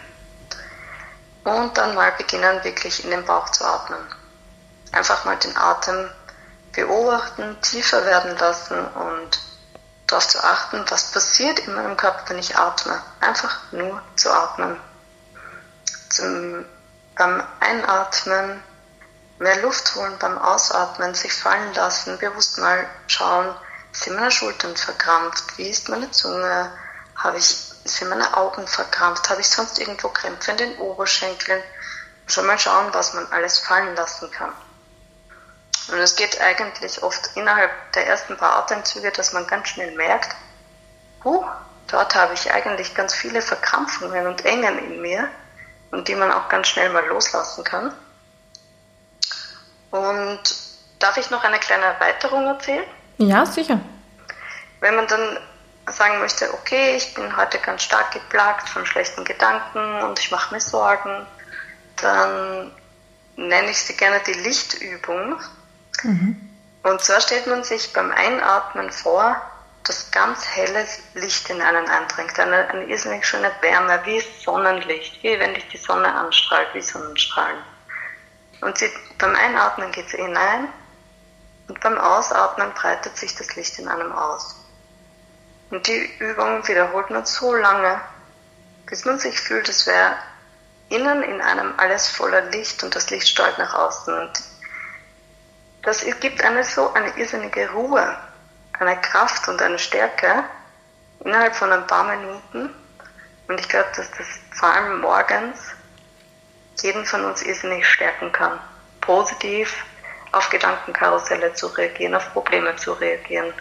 [1.44, 3.98] Und dann mal beginnen, wirklich in den Bauch zu atmen.
[4.92, 6.10] Einfach mal den Atem
[6.72, 9.40] beobachten, tiefer werden lassen und
[10.06, 13.02] darauf zu achten, was passiert in meinem Körper, wenn ich atme.
[13.20, 14.78] Einfach nur zu atmen.
[16.08, 16.64] Zum,
[17.16, 18.62] beim Einatmen
[19.38, 23.54] mehr Luft holen, beim Ausatmen sich fallen lassen, bewusst mal schauen,
[23.92, 26.72] sind meine Schultern verkrampft, wie ist meine Zunge,
[27.16, 27.46] habe ich,
[27.84, 31.62] sind meine Augen verkrampft, habe ich sonst irgendwo Krämpfe in den Oberschenkeln.
[32.26, 34.52] Schon mal schauen, was man alles fallen lassen kann.
[35.88, 40.36] Und es geht eigentlich oft innerhalb der ersten paar Atemzüge, dass man ganz schnell merkt,
[41.24, 41.44] huh,
[41.86, 45.28] dort habe ich eigentlich ganz viele Verkrampfungen und Engen in mir
[45.90, 47.94] und die man auch ganz schnell mal loslassen kann.
[49.90, 50.42] Und
[50.98, 52.84] darf ich noch eine kleine Erweiterung erzählen?
[53.18, 53.80] Ja, sicher.
[54.80, 55.38] Wenn man dann
[55.86, 60.54] sagen möchte, okay, ich bin heute ganz stark geplagt von schlechten Gedanken und ich mache
[60.54, 61.26] mir Sorgen,
[61.96, 62.70] dann
[63.36, 65.40] nenne ich sie gerne die Lichtübung.
[66.02, 66.36] Mhm.
[66.84, 69.36] Und zwar stellt man sich beim Einatmen vor,
[69.84, 75.38] dass ganz helles Licht in einen eindringt, eine, eine irrsinnig schöne Wärme, wie Sonnenlicht, wie
[75.38, 77.58] wenn dich die Sonne anstrahlt, wie Sonnenstrahlen.
[78.60, 80.68] Und sie, beim Einatmen geht sie hinein
[81.68, 84.56] und beim Ausatmen breitet sich das Licht in einem aus.
[85.70, 88.00] Und die Übung wiederholt man so lange,
[88.86, 90.16] bis man sich fühlt, es wäre
[90.88, 94.18] innen in einem alles voller Licht und das Licht strahlt nach außen.
[94.18, 94.32] Und
[95.82, 98.16] das gibt eine so eine irrsinnige Ruhe,
[98.78, 100.44] eine Kraft und eine Stärke
[101.20, 102.70] innerhalb von ein paar Minuten.
[103.48, 105.58] Und ich glaube, dass das vor allem morgens
[106.80, 108.58] jeden von uns irrsinnig stärken kann.
[109.02, 109.84] Positiv
[110.32, 113.52] auf Gedankenkarusselle zu reagieren, auf Probleme zu reagieren,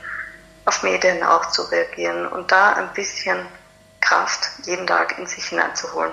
[0.66, 3.38] auf Medien auch zu reagieren und da ein bisschen
[4.02, 6.12] Kraft jeden Tag in sich hineinzuholen.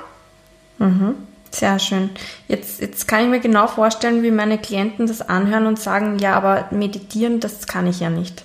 [0.79, 1.29] Mhm.
[1.51, 2.11] Sehr schön.
[2.49, 6.35] Jetzt, jetzt kann ich mir genau vorstellen, wie meine Klienten das anhören und sagen, ja,
[6.35, 8.45] aber meditieren, das kann ich ja nicht.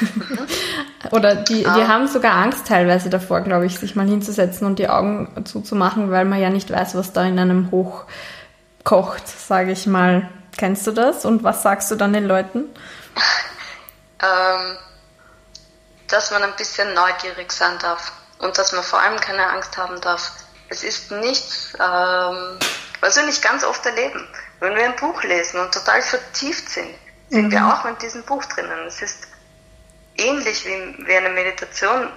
[0.00, 0.38] Mhm.
[1.10, 1.88] Oder die, die ah.
[1.88, 6.24] haben sogar Angst teilweise davor, glaube ich, sich mal hinzusetzen und die Augen zuzumachen, weil
[6.24, 10.28] man ja nicht weiß, was da in einem hochkocht, sage ich mal.
[10.56, 11.24] Kennst du das?
[11.24, 12.68] Und was sagst du dann den Leuten?
[14.22, 14.78] Ähm,
[16.08, 20.00] dass man ein bisschen neugierig sein darf und dass man vor allem keine Angst haben
[20.00, 20.30] darf.
[20.68, 22.58] Es ist nichts, ähm,
[23.00, 24.26] was wir nicht ganz oft erleben.
[24.60, 26.94] Wenn wir ein Buch lesen und total vertieft sind,
[27.28, 27.50] sind mhm.
[27.52, 28.86] wir auch mit diesem Buch drinnen.
[28.86, 29.26] Es ist
[30.16, 32.08] ähnlich wie, wie eine Meditation,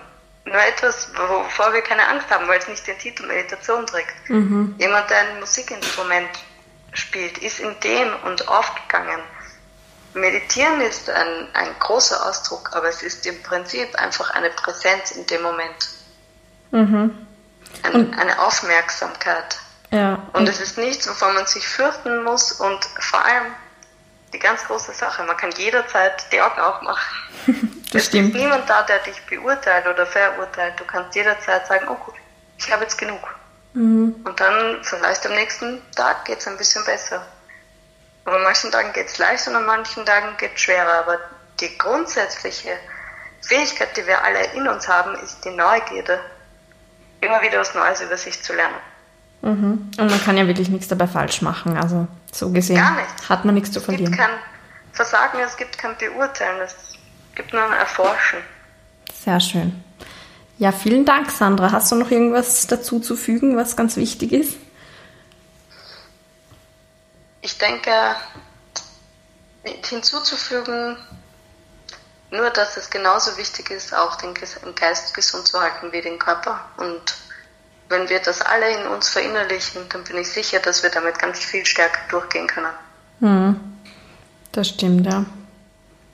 [0.46, 4.30] nur etwas, wovor wir keine Angst haben, weil es nicht den Titel Meditation trägt.
[4.30, 4.76] Mhm.
[4.78, 6.30] Jemand, der ein Musikinstrument
[6.94, 9.22] spielt, ist in dem und aufgegangen.
[10.14, 15.26] Meditieren ist ein, ein großer Ausdruck, aber es ist im Prinzip einfach eine Präsenz in
[15.28, 15.90] dem Moment.
[16.72, 17.28] Mhm.
[17.84, 19.60] Ein, eine Aufmerksamkeit.
[19.92, 20.28] Ja.
[20.34, 23.54] Und es ist nichts, wovon man sich fürchten muss und vor allem
[24.34, 27.16] die ganz große Sache, man kann jederzeit die Augen aufmachen.
[27.92, 28.36] das es stimmt.
[28.36, 30.80] ist niemand da, der dich beurteilt oder verurteilt.
[30.80, 32.16] Du kannst jederzeit sagen, oh gut,
[32.58, 33.37] ich habe jetzt genug.
[33.78, 34.16] Mhm.
[34.24, 37.22] Und dann vielleicht am nächsten Tag geht es ein bisschen besser.
[38.26, 41.06] Aber an manchen Tagen geht es leicht und an manchen Tagen geht es schwerer.
[41.06, 41.20] Aber
[41.60, 42.72] die grundsätzliche
[43.42, 46.20] Fähigkeit, die wir alle in uns haben, ist die Neugierde,
[47.22, 48.76] immer wieder was Neues über sich zu lernen.
[49.44, 49.92] Mhm.
[50.00, 51.78] Und man kann ja wirklich nichts dabei falsch machen.
[51.78, 52.84] Also so gesehen
[53.30, 54.12] hat man nichts zu verlieren.
[54.12, 54.40] Es gibt kein
[54.94, 56.76] Versagen, es gibt kein Beurteilen, es
[57.36, 58.40] gibt nur ein Erforschen.
[59.24, 59.84] Sehr schön.
[60.60, 61.72] Ja, vielen Dank, Sandra.
[61.72, 64.58] Hast du noch irgendwas dazu zu fügen, was ganz wichtig ist?
[67.42, 67.92] Ich denke,
[69.64, 70.98] hinzuzufügen,
[72.32, 74.34] nur dass es genauso wichtig ist, auch den
[74.76, 76.60] Geist gesund zu halten wie den Körper.
[76.78, 77.16] Und
[77.90, 81.40] wenn wir das alle in uns verinnerlichen, dann bin ich sicher, dass wir damit ganz
[81.40, 82.74] viel stärker durchgehen können.
[83.20, 83.78] Hm.
[84.52, 85.26] Das stimmt, ja.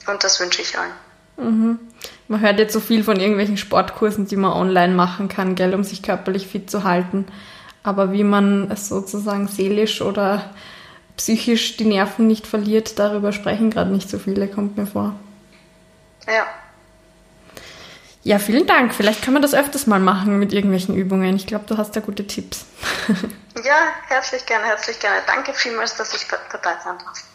[0.06, 0.92] Und das wünsche ich allen.
[1.38, 1.80] Mhm.
[2.28, 5.84] Man hört jetzt so viel von irgendwelchen Sportkursen, die man online machen kann, gell, um
[5.84, 7.26] sich körperlich fit zu halten.
[7.84, 10.50] Aber wie man es sozusagen seelisch oder
[11.18, 15.16] psychisch die Nerven nicht verliert, darüber sprechen gerade nicht so viele, kommt mir vor.
[16.28, 16.46] Ja.
[18.24, 18.94] Ja, vielen Dank.
[18.94, 21.36] Vielleicht können wir das öfters mal machen mit irgendwelchen Übungen.
[21.36, 22.66] Ich glaube, du hast da gute Tipps.
[23.64, 23.76] ja,
[24.08, 25.18] herzlich gerne, herzlich gerne.
[25.28, 27.33] Danke vielmals, dass ich dabei sein darf.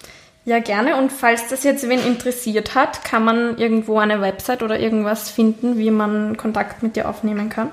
[0.48, 0.96] Ja, gerne.
[0.96, 5.76] Und falls das jetzt wen interessiert hat, kann man irgendwo eine Website oder irgendwas finden,
[5.76, 7.70] wie man Kontakt mit dir aufnehmen kann?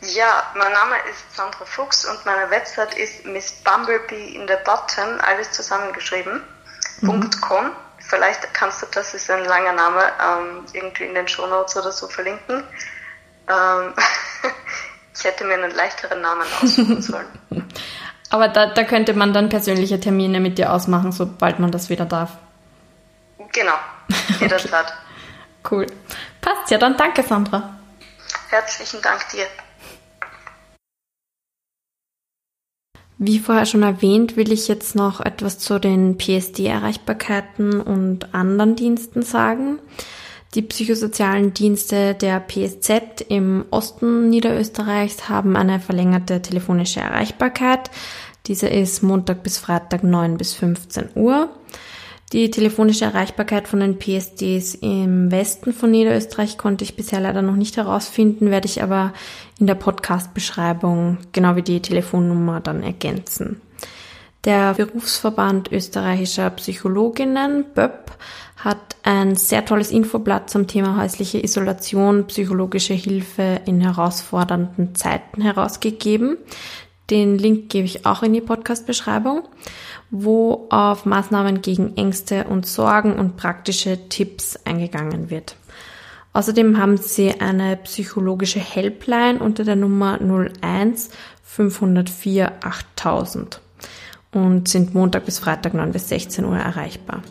[0.00, 5.20] Ja, mein Name ist Sandra Fuchs und meine Website ist Miss Bumblebee in the Button,
[5.20, 6.42] alles zusammengeschrieben,
[7.02, 7.28] mhm.
[7.42, 7.72] .com.
[7.98, 12.08] Vielleicht kannst du, das ist ein langer Name, ähm, irgendwie in den Shownotes oder so
[12.08, 12.64] verlinken.
[13.48, 13.92] Ähm,
[15.14, 17.28] ich hätte mir einen leichteren Namen aussuchen sollen.
[18.30, 22.06] Aber da, da könnte man dann persönliche Termine mit dir ausmachen, sobald man das wieder
[22.06, 22.38] darf.
[23.52, 23.74] Genau,
[24.40, 24.86] jederzeit.
[24.86, 24.94] okay.
[25.70, 25.86] Cool.
[26.40, 27.76] Passt ja, dann danke Sandra.
[28.48, 29.46] Herzlichen Dank dir.
[33.18, 39.22] Wie vorher schon erwähnt, will ich jetzt noch etwas zu den PSD-Erreichbarkeiten und anderen Diensten
[39.22, 39.78] sagen.
[40.54, 47.90] Die psychosozialen Dienste der PSZ im Osten Niederösterreichs haben eine verlängerte telefonische Erreichbarkeit.
[48.46, 51.48] Diese ist Montag bis Freitag 9 bis 15 Uhr.
[52.32, 57.56] Die telefonische Erreichbarkeit von den PSDs im Westen von Niederösterreich konnte ich bisher leider noch
[57.56, 59.12] nicht herausfinden, werde ich aber
[59.58, 63.60] in der Podcast-Beschreibung genau wie die Telefonnummer dann ergänzen.
[64.44, 68.12] Der Berufsverband österreichischer Psychologinnen, BÖP,
[68.56, 76.36] hat ein sehr tolles Infoblatt zum Thema häusliche Isolation, psychologische Hilfe in herausfordernden Zeiten herausgegeben.
[77.10, 79.42] Den Link gebe ich auch in die Podcast-Beschreibung
[80.10, 85.56] wo auf Maßnahmen gegen Ängste und Sorgen und praktische Tipps eingegangen wird.
[86.32, 91.10] Außerdem haben sie eine psychologische Helpline unter der Nummer 01
[91.44, 93.60] 504 8000
[94.32, 97.22] und sind Montag bis Freitag 9 bis 16 Uhr erreichbar.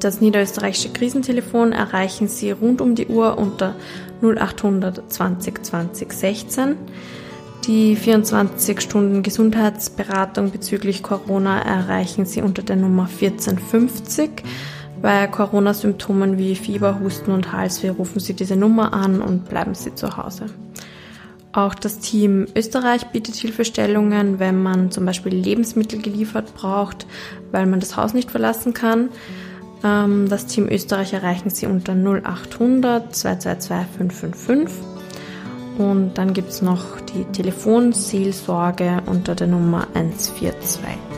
[0.00, 3.74] Das niederösterreichische Krisentelefon erreichen Sie rund um die Uhr unter
[4.22, 6.76] 0800 20 20 16.
[7.68, 14.30] Die 24 Stunden Gesundheitsberatung bezüglich Corona erreichen Sie unter der Nummer 1450.
[15.02, 19.94] Bei Corona-Symptomen wie Fieber, Husten und Halsweh rufen Sie diese Nummer an und bleiben Sie
[19.94, 20.46] zu Hause.
[21.52, 27.06] Auch das Team Österreich bietet Hilfestellungen, wenn man zum Beispiel Lebensmittel geliefert braucht,
[27.52, 29.10] weil man das Haus nicht verlassen kann.
[29.84, 34.97] Ähm, das Team Österreich erreichen Sie unter 0800 222 555.
[35.78, 41.17] Und dann gibt es noch die Telefonseelsorge unter der Nummer 142.